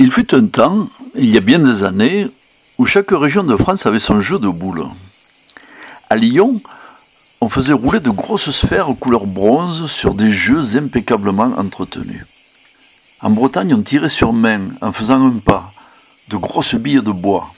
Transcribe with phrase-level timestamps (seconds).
[0.00, 2.26] Il fut un temps, il y a bien des années,
[2.78, 4.84] où chaque région de France avait son jeu de boules.
[6.10, 6.60] À Lyon,
[7.40, 12.26] on faisait rouler de grosses sphères couleur bronze sur des jeux impeccablement entretenus.
[13.20, 15.72] En Bretagne, on tirait sur main en faisant un pas,
[16.28, 17.48] de grosses billes de bois.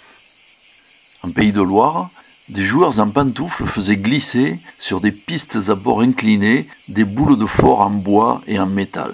[1.23, 2.11] En Pays de Loire,
[2.51, 7.47] des joueurs en pantoufles faisaient glisser sur des pistes à bord inclinés des boules de
[7.47, 9.13] fort en bois et en métal.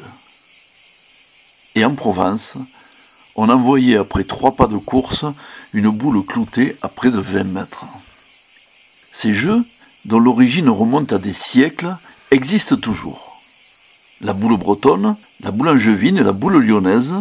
[1.75, 2.57] Et en Provence,
[3.37, 5.25] on envoyait après trois pas de course
[5.73, 7.85] une boule cloutée à près de 20 mètres.
[9.13, 9.65] Ces jeux,
[10.05, 11.97] dont l'origine remonte à des siècles,
[12.31, 13.41] existent toujours.
[14.21, 17.15] La boule bretonne, la boule angevine et la boule lyonnaise,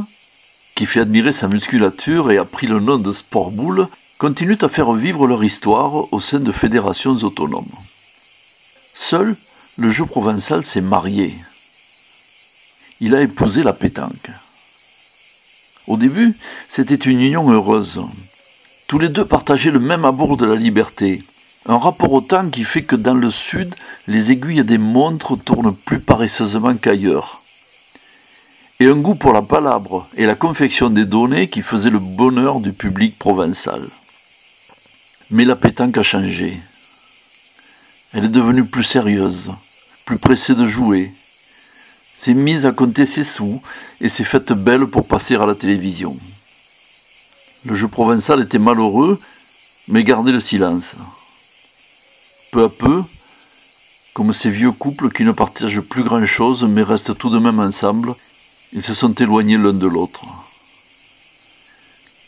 [0.75, 4.69] qui fait admirer sa musculature et a pris le nom de sport boule, continuent à
[4.69, 7.65] faire vivre leur histoire au sein de fédérations autonomes.
[8.93, 9.35] Seul,
[9.77, 11.33] le jeu provençal s'est marié.
[12.99, 14.29] Il a épousé la pétanque.
[15.87, 16.35] Au début,
[16.69, 18.01] c'était une union heureuse.
[18.87, 21.23] Tous les deux partageaient le même amour de la liberté,
[21.67, 23.75] un rapport au temps qui fait que dans le sud,
[24.07, 27.41] les aiguilles des montres tournent plus paresseusement qu'ailleurs.
[28.79, 32.61] Et un goût pour la palabre et la confection des données qui faisait le bonheur
[32.61, 33.83] du public provençal.
[35.29, 36.57] Mais la pétanque a changé.
[38.13, 39.51] Elle est devenue plus sérieuse,
[40.05, 41.13] plus pressée de jouer,
[42.21, 43.63] s'est mise à compter ses sous
[43.99, 46.15] et s'est faite belle pour passer à la télévision.
[47.65, 49.19] Le jeu provençal était malheureux,
[49.87, 50.93] mais gardait le silence.
[52.51, 53.01] Peu à peu,
[54.13, 58.13] comme ces vieux couples qui ne partagent plus grand-chose mais restent tout de même ensemble,
[58.71, 60.23] ils se sont éloignés l'un de l'autre.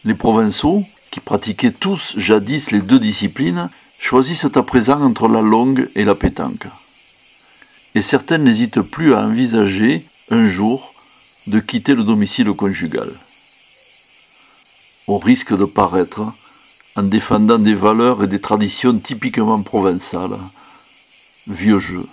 [0.05, 5.87] Les provençaux, qui pratiquaient tous jadis les deux disciplines, choisissent à présent entre la longue
[5.93, 6.65] et la pétanque
[7.95, 10.93] et certaines n'hésitent plus à envisager un jour
[11.47, 13.09] de quitter le domicile conjugal,
[15.07, 16.21] au risque de paraître
[16.95, 20.37] en défendant des valeurs et des traditions typiquement provençales,
[21.47, 22.05] vieux jeu.